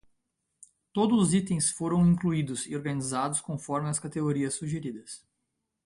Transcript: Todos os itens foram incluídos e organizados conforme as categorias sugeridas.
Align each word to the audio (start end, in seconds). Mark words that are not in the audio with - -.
Todos 0.91 1.21
os 1.27 1.33
itens 1.35 1.69
foram 1.69 2.07
incluídos 2.07 2.65
e 2.65 2.75
organizados 2.75 3.39
conforme 3.39 3.87
as 3.87 3.99
categorias 3.99 4.55
sugeridas. 4.55 5.23